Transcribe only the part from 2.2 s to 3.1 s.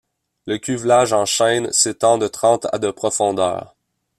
trente à de